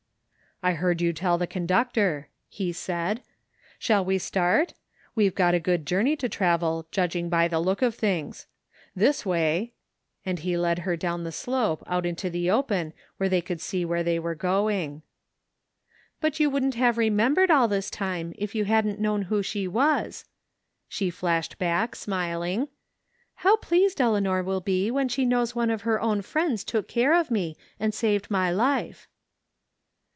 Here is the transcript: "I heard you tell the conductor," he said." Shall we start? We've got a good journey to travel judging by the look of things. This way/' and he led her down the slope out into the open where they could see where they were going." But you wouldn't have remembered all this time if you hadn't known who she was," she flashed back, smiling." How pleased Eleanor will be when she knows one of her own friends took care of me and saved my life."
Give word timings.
"I 0.69 0.73
heard 0.73 1.01
you 1.01 1.11
tell 1.11 1.39
the 1.39 1.47
conductor," 1.47 2.29
he 2.47 2.71
said." 2.71 3.23
Shall 3.79 4.05
we 4.05 4.19
start? 4.19 4.75
We've 5.15 5.33
got 5.33 5.55
a 5.55 5.59
good 5.59 5.87
journey 5.87 6.15
to 6.17 6.29
travel 6.29 6.85
judging 6.91 7.29
by 7.29 7.47
the 7.47 7.59
look 7.59 7.81
of 7.81 7.95
things. 7.95 8.45
This 8.95 9.23
way/' 9.23 9.71
and 10.23 10.37
he 10.37 10.55
led 10.59 10.79
her 10.85 10.95
down 10.95 11.23
the 11.23 11.31
slope 11.31 11.83
out 11.87 12.05
into 12.05 12.29
the 12.29 12.51
open 12.51 12.93
where 13.17 13.27
they 13.27 13.41
could 13.41 13.59
see 13.59 13.83
where 13.83 14.03
they 14.03 14.19
were 14.19 14.35
going." 14.35 15.01
But 16.21 16.39
you 16.39 16.47
wouldn't 16.51 16.75
have 16.75 16.95
remembered 16.99 17.49
all 17.49 17.67
this 17.67 17.89
time 17.89 18.31
if 18.37 18.53
you 18.53 18.65
hadn't 18.65 18.99
known 18.99 19.23
who 19.23 19.41
she 19.41 19.67
was," 19.67 20.25
she 20.87 21.09
flashed 21.09 21.57
back, 21.57 21.95
smiling." 21.95 22.67
How 23.47 23.55
pleased 23.57 23.99
Eleanor 23.99 24.43
will 24.43 24.61
be 24.61 24.91
when 24.91 25.09
she 25.09 25.25
knows 25.25 25.55
one 25.55 25.71
of 25.71 25.81
her 25.81 25.99
own 25.99 26.21
friends 26.21 26.63
took 26.63 26.87
care 26.87 27.15
of 27.19 27.31
me 27.31 27.57
and 27.79 27.95
saved 27.95 28.29
my 28.29 28.51
life." 28.51 29.07